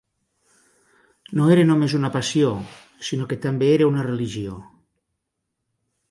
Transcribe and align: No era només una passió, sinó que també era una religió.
No 1.39 1.49
era 1.55 1.65
només 1.71 1.93
una 1.97 2.09
passió, 2.15 2.49
sinó 3.09 3.27
que 3.33 3.37
també 3.43 3.67
era 3.75 3.89
una 3.91 4.05
religió. 4.09 4.55